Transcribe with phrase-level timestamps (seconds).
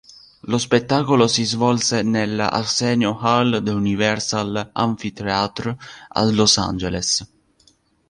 [0.49, 5.77] Lo spettacolo si svolse nella Arsenio Hall del Universal Amphitheatre
[6.07, 7.23] a Los Angeles.